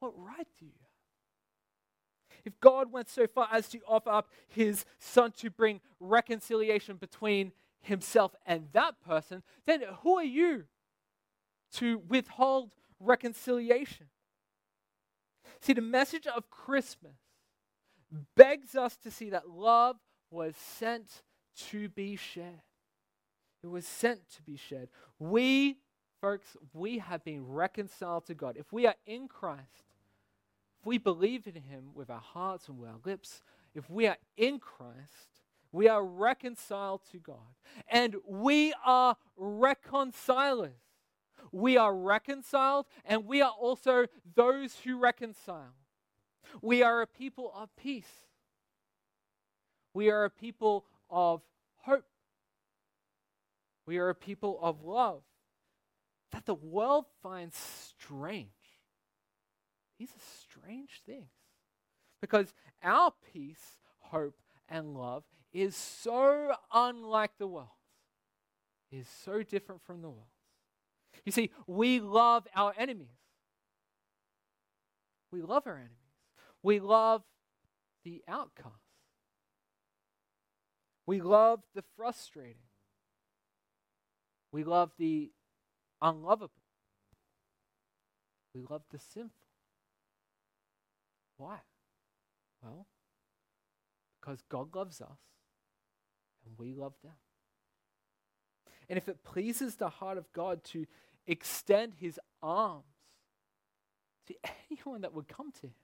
[0.00, 0.87] What right do you have?
[2.48, 7.52] If God went so far as to offer up his son to bring reconciliation between
[7.82, 10.64] himself and that person, then who are you
[11.74, 14.06] to withhold reconciliation?
[15.60, 17.18] See, the message of Christmas
[18.34, 19.96] begs us to see that love
[20.30, 21.22] was sent
[21.68, 22.62] to be shared.
[23.62, 24.88] It was sent to be shared.
[25.18, 25.76] We,
[26.22, 28.56] folks, we have been reconciled to God.
[28.56, 29.87] If we are in Christ,
[30.80, 33.42] if we believe in Him with our hearts and with our lips,
[33.74, 37.36] if we are in Christ, we are reconciled to God.
[37.88, 40.72] And we are reconcilers.
[41.52, 45.74] We are reconciled, and we are also those who reconcile.
[46.60, 48.10] We are a people of peace.
[49.94, 51.42] We are a people of
[51.78, 52.04] hope.
[53.86, 55.22] We are a people of love
[56.32, 58.48] that the world finds strange.
[59.98, 61.30] These are strange things.
[62.20, 64.36] Because our peace, hope,
[64.68, 67.68] and love is so unlike the world,
[68.90, 70.28] is so different from the world.
[71.24, 73.08] You see, we love our enemies.
[75.30, 75.96] We love our enemies.
[76.62, 77.22] We love
[78.04, 78.74] the outcast.
[81.06, 82.62] We love the frustrating.
[84.52, 85.30] We love the
[86.00, 86.50] unlovable.
[88.54, 89.47] We love the sinful.
[91.38, 91.58] Why?
[92.62, 92.86] Well,
[94.20, 95.18] because God loves us
[96.44, 97.14] and we love them.
[98.88, 100.86] And if it pleases the heart of God to
[101.26, 102.84] extend his arms
[104.26, 104.34] to
[104.70, 105.74] anyone that would come to him,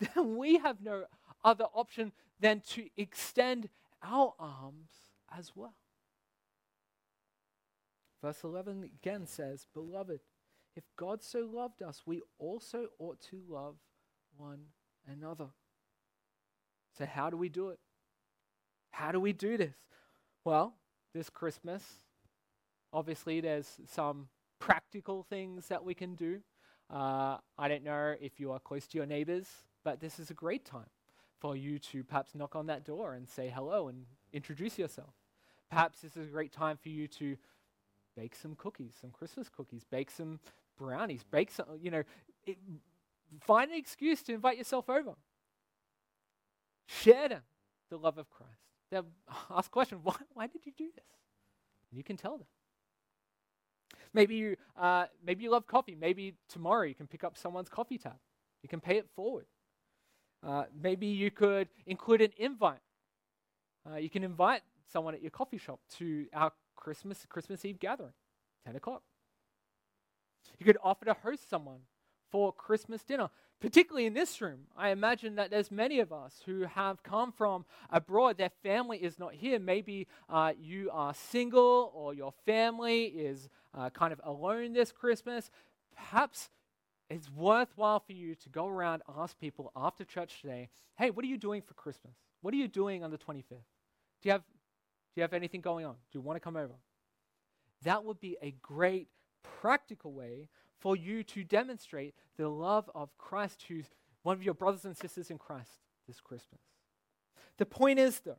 [0.14, 1.04] then we have no
[1.44, 3.68] other option than to extend
[4.02, 4.90] our arms
[5.36, 5.74] as well.
[8.22, 10.20] Verse 11 again says, Beloved,
[10.74, 13.76] if God so loved us, we also ought to love
[14.38, 14.60] one
[15.06, 15.48] another.
[16.96, 17.78] So, how do we do it?
[18.90, 19.74] How do we do this?
[20.44, 20.74] Well,
[21.14, 21.82] this Christmas,
[22.92, 26.40] obviously, there's some practical things that we can do.
[26.90, 29.46] Uh, I don't know if you are close to your neighbors,
[29.84, 30.88] but this is a great time
[31.38, 35.12] for you to perhaps knock on that door and say hello and introduce yourself.
[35.70, 37.36] Perhaps this is a great time for you to
[38.16, 40.40] bake some cookies, some Christmas cookies, bake some
[40.78, 42.02] brownies, bake some, you know,
[42.46, 42.56] it,
[43.40, 45.14] find an excuse to invite yourself over.
[46.86, 47.42] Share them
[47.90, 48.52] the love of Christ.
[48.90, 49.06] They'll
[49.50, 51.04] ask question, why, why did you do this?
[51.90, 52.46] And you can tell them.
[54.14, 55.96] Maybe you, uh, maybe you love coffee.
[55.98, 58.16] Maybe tomorrow you can pick up someone's coffee tab.
[58.62, 59.46] You can pay it forward.
[60.46, 62.80] Uh, maybe you could include an invite.
[63.88, 68.12] Uh, you can invite someone at your coffee shop to our Christmas Christmas Eve gathering,
[68.66, 69.02] 10 o'clock.
[70.58, 71.80] You could offer to host someone
[72.30, 74.60] for Christmas dinner, particularly in this room.
[74.76, 78.38] I imagine that there's many of us who have come from abroad.
[78.38, 79.58] Their family is not here.
[79.58, 85.50] Maybe uh, you are single or your family is uh, kind of alone this Christmas.
[85.96, 86.50] Perhaps
[87.10, 91.28] it's worthwhile for you to go around ask people after church today, hey, what are
[91.28, 92.14] you doing for Christmas?
[92.42, 93.44] What are you doing on the 25th?
[93.50, 95.94] Do you have, do you have anything going on?
[96.12, 96.74] Do you want to come over?
[97.84, 99.08] That would be a great
[99.60, 103.82] practical way for you to demonstrate the love of Christ to
[104.22, 106.60] one of your brothers and sisters in Christ this Christmas.
[107.58, 108.38] The point is, though,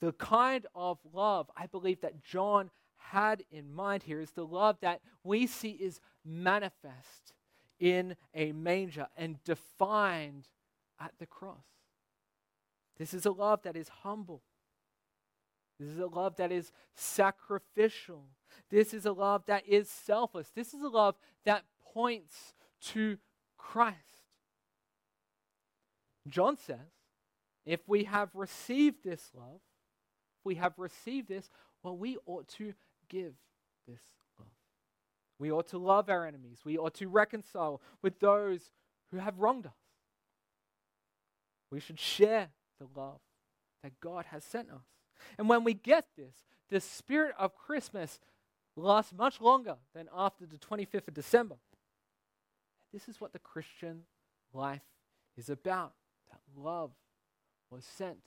[0.00, 4.76] the kind of love I believe that John had in mind here is the love
[4.80, 7.32] that we see is manifest
[7.78, 10.48] in a manger and defined
[11.00, 11.64] at the cross.
[12.98, 14.42] This is a love that is humble.
[15.78, 18.24] This is a love that is sacrificial.
[18.70, 20.50] This is a love that is selfless.
[20.54, 21.14] This is a love
[21.44, 23.18] that points to
[23.56, 23.96] Christ.
[26.28, 26.78] John says,
[27.64, 29.60] if we have received this love,
[30.40, 31.50] if we have received this,
[31.82, 32.74] well, we ought to
[33.08, 33.34] give
[33.86, 34.00] this
[34.38, 34.48] love.
[35.38, 36.60] We ought to love our enemies.
[36.64, 38.72] We ought to reconcile with those
[39.10, 39.72] who have wronged us.
[41.70, 42.48] We should share
[42.80, 43.20] the love
[43.82, 44.84] that God has sent us.
[45.36, 46.34] And when we get this,
[46.70, 48.18] the spirit of Christmas
[48.76, 51.56] lasts much longer than after the 25th of December.
[52.92, 54.02] This is what the Christian
[54.52, 54.82] life
[55.36, 55.92] is about
[56.30, 56.90] that love
[57.70, 58.18] was sent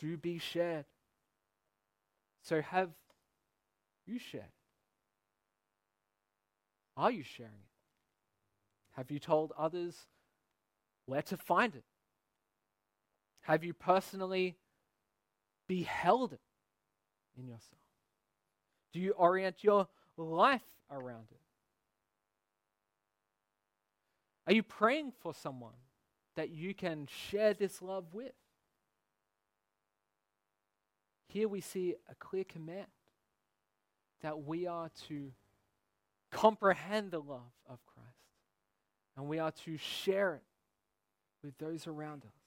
[0.00, 0.84] to be shared.
[2.42, 2.90] So, have
[4.06, 4.44] you shared?
[6.96, 7.68] Are you sharing it?
[8.96, 10.06] Have you told others
[11.06, 11.84] where to find it?
[13.42, 14.56] Have you personally
[15.68, 16.40] beheld it
[17.38, 17.80] in yourself?
[18.92, 21.40] Do you orient your life around it?
[24.46, 25.74] Are you praying for someone
[26.34, 28.32] that you can share this love with?
[31.28, 32.86] Here we see a clear command
[34.22, 35.30] that we are to
[36.32, 38.08] comprehend the love of Christ
[39.16, 40.42] and we are to share it
[41.44, 42.37] with those around us.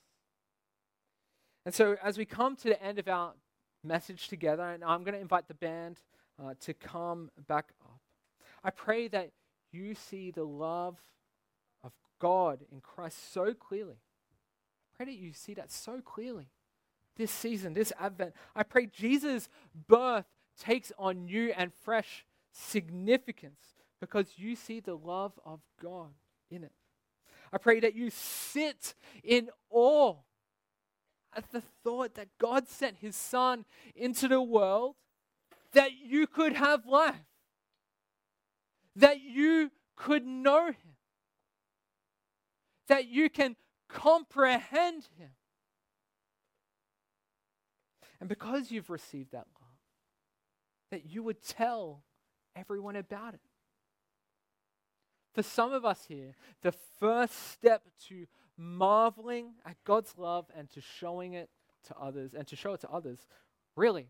[1.65, 3.33] And so, as we come to the end of our
[3.83, 5.97] message together, and I'm going to invite the band
[6.41, 8.01] uh, to come back up,
[8.63, 9.31] I pray that
[9.71, 10.97] you see the love
[11.83, 13.95] of God in Christ so clearly.
[13.95, 16.47] I pray that you see that so clearly
[17.15, 18.33] this season, this Advent.
[18.55, 19.49] I pray Jesus'
[19.87, 20.25] birth
[20.59, 23.59] takes on new and fresh significance
[23.99, 26.09] because you see the love of God
[26.49, 26.71] in it.
[27.53, 30.15] I pray that you sit in awe
[31.35, 33.65] at the thought that God sent his Son
[33.95, 34.95] into the world
[35.73, 37.15] that you could have life,
[38.95, 40.95] that you could know him,
[42.87, 43.55] that you can
[43.87, 45.31] comprehend him.
[48.19, 49.69] And because you've received that love,
[50.91, 52.03] that you would tell
[52.55, 53.39] everyone about it.
[55.33, 58.27] For some of us here, the first step to
[58.61, 61.49] marveling at God's love and to showing it
[61.87, 63.19] to others and to show it to others
[63.75, 64.07] really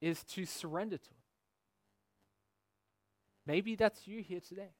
[0.00, 1.16] is to surrender to it.
[3.46, 4.70] Maybe that's you here today.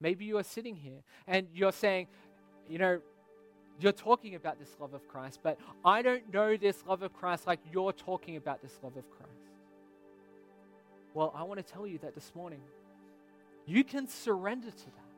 [0.00, 2.06] Maybe you are sitting here and you're saying,
[2.68, 3.00] you know,
[3.80, 7.46] you're talking about this love of Christ, but I don't know this love of Christ
[7.46, 9.32] like you're talking about this love of Christ.
[11.14, 12.60] Well, I want to tell you that this morning.
[13.66, 15.12] You can surrender to that.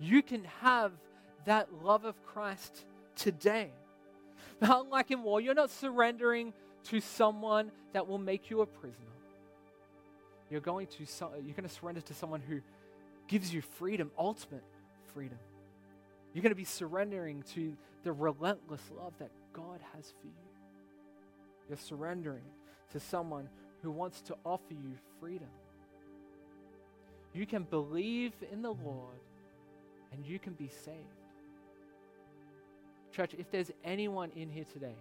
[0.00, 0.92] You can have
[1.44, 2.84] that love of Christ
[3.16, 3.70] today.
[4.60, 6.52] Not like in war, you're not surrendering
[6.84, 9.04] to someone that will make you a prisoner.
[10.50, 11.04] You're going to
[11.44, 12.60] you're going to surrender to someone who
[13.26, 14.64] gives you freedom, ultimate
[15.14, 15.38] freedom.
[16.32, 20.32] You're going to be surrendering to the relentless love that God has for you.
[21.68, 22.44] You're surrendering
[22.92, 23.48] to someone
[23.82, 25.48] who wants to offer you freedom.
[27.34, 29.20] You can believe in the Lord
[30.12, 31.17] and you can be saved.
[33.12, 34.94] Church, if there's anyone in here today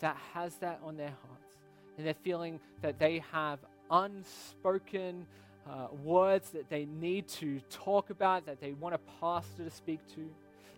[0.00, 1.54] that has that on their hearts
[1.96, 3.58] and they're feeling that they have
[3.90, 5.26] unspoken
[5.68, 10.00] uh, words that they need to talk about, that they want a pastor to speak
[10.14, 10.28] to,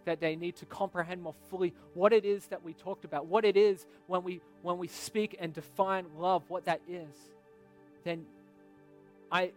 [0.04, 3.44] that they need to comprehend more fully what it is that we talked about, what
[3.44, 7.14] it is when we, when we speak and define love, what that is,
[8.04, 8.24] then
[9.30, 9.52] I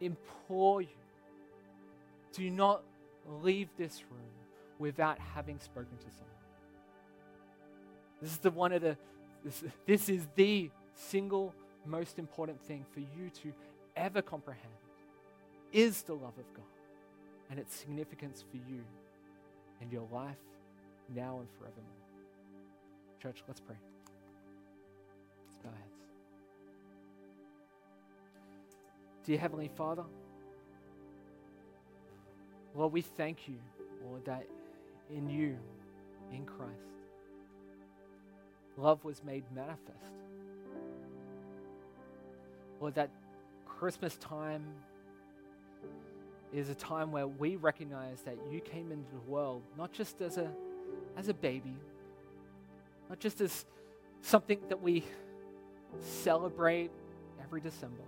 [0.00, 0.88] implore you
[2.32, 2.82] do not
[3.42, 4.41] leave this room
[4.82, 6.28] without having spoken to someone.
[8.20, 8.98] This is the one of the
[9.44, 11.54] this, this is the single
[11.86, 13.52] most important thing for you to
[13.96, 14.74] ever comprehend
[15.72, 16.64] is the love of God
[17.50, 18.82] and its significance for you
[19.80, 20.36] and your life
[21.14, 21.86] now and forevermore.
[23.20, 23.76] Church, let's pray.
[25.46, 25.88] Let's bow our heads.
[29.24, 30.04] Dear Heavenly Father,
[32.74, 33.56] Lord, we thank you,
[34.04, 34.46] Lord, that
[35.14, 35.56] in you,
[36.32, 36.72] in Christ,
[38.76, 39.98] love was made manifest.
[42.80, 43.10] Lord, that
[43.66, 44.64] Christmas time
[46.52, 50.36] is a time where we recognize that you came into the world not just as
[50.36, 50.50] a,
[51.16, 51.76] as a baby,
[53.08, 53.64] not just as
[54.20, 55.04] something that we
[56.00, 56.90] celebrate
[57.42, 58.02] every December,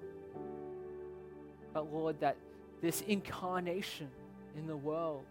[1.72, 2.36] but Lord, that
[2.80, 4.08] this incarnation
[4.56, 5.24] in the world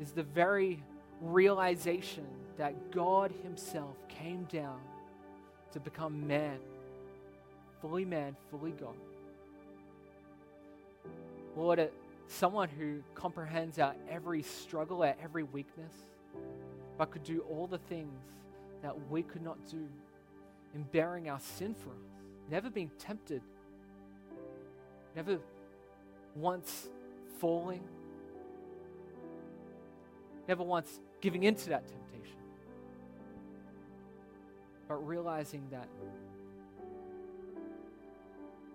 [0.00, 0.82] is the very
[1.20, 2.26] realization
[2.56, 4.80] that God Himself came down
[5.72, 6.58] to become man,
[7.80, 8.94] fully man, fully God.
[11.56, 11.86] Lord, uh,
[12.28, 15.92] someone who comprehends our every struggle, our every weakness,
[16.96, 18.20] but could do all the things
[18.82, 19.86] that we could not do
[20.74, 23.42] in bearing our sin for us, never being tempted,
[25.16, 25.38] never
[26.34, 26.88] once
[27.40, 27.82] falling,
[30.48, 32.38] never once giving into that temptation,
[34.88, 35.88] but realizing that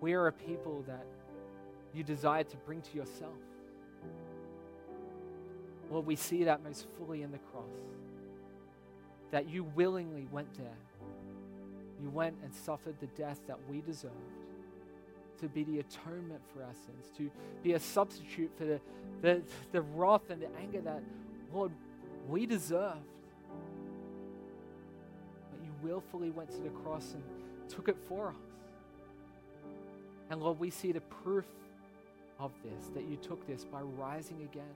[0.00, 1.04] we are a people that
[1.92, 3.32] you desire to bring to yourself.
[5.90, 7.64] Lord, we see that most fully in the cross.
[9.30, 10.78] That you willingly went there.
[12.00, 14.14] You went and suffered the death that we deserved
[15.40, 17.30] to be the atonement for our sins, to
[17.62, 18.80] be a substitute for the,
[19.22, 21.02] the, the wrath and the anger that,
[21.54, 21.70] Lord,
[22.28, 22.98] we deserved.
[25.50, 27.22] But you willfully went to the cross and
[27.68, 28.34] took it for us.
[30.30, 31.46] And Lord, we see the proof
[32.40, 34.74] of this, that you took this by rising again,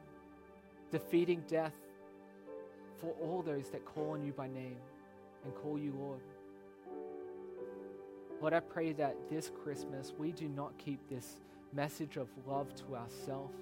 [0.93, 1.75] defeating death
[3.01, 4.77] for all those that call on you by name
[5.45, 6.21] and call you Lord.
[8.41, 11.41] Lord, I pray that this Christmas we do not keep this
[11.73, 13.57] message of love to ourselves,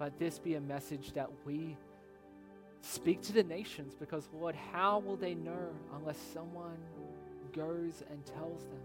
[0.00, 1.76] but this be a message that we
[2.80, 6.78] speak to the nations because, Lord, how will they know unless someone
[7.52, 8.80] goes and tells them?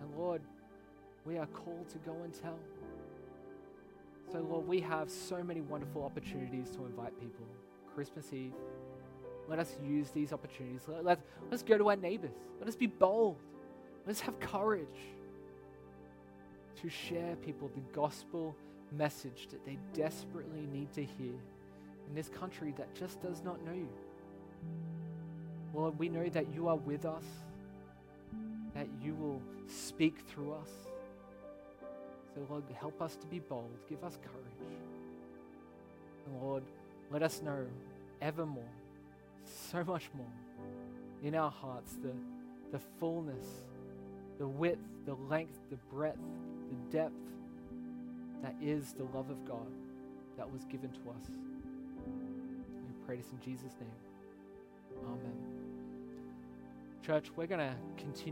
[0.00, 0.42] And Lord,
[1.24, 2.58] we are called to go and tell.
[4.32, 7.46] So, Lord, we have so many wonderful opportunities to invite people.
[7.94, 8.52] Christmas Eve,
[9.48, 10.80] let us use these opportunities.
[10.88, 11.20] Let, let,
[11.52, 12.34] let's go to our neighbors.
[12.58, 13.36] Let us be bold.
[14.08, 14.88] Let's have courage
[16.80, 18.56] to share people the gospel
[18.96, 21.34] message that they desperately need to hear
[22.08, 23.88] in this country that just does not know you.
[25.74, 27.24] Lord, we know that you are with us,
[28.74, 30.68] that you will speak through us.
[32.34, 33.70] So, Lord, help us to be bold.
[33.88, 34.70] Give us courage.
[36.26, 36.62] And, Lord,
[37.10, 37.66] let us know
[38.20, 38.64] evermore
[39.70, 40.26] so much more
[41.22, 42.12] in our hearts the,
[42.70, 43.44] the fullness,
[44.38, 46.18] the width, the length, the breadth,
[46.70, 47.12] the depth
[48.42, 49.66] that is the love of God
[50.36, 51.30] that was given to us.
[52.06, 53.90] We pray this in Jesus' name.
[55.06, 55.36] Amen.
[57.04, 58.20] Church, we're going to continue.